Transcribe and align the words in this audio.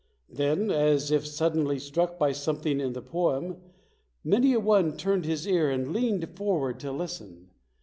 Then, 0.31 0.71
as 0.71 1.11
if 1.11 1.27
suddenly 1.27 1.77
struck 1.77 2.17
by 2.17 2.31
something 2.31 2.79
in 2.81 2.93
the 2.93 3.03
poem, 3.03 3.57
many 4.23 4.53
a 4.53 4.59
one 4.59 4.97
turned 4.97 5.25
his 5.25 5.47
ear 5.47 5.69
and 5.69 5.93
leaned 5.93 6.27
forward 6.35 6.79
to 6.79 6.91
listen. 6.91 7.51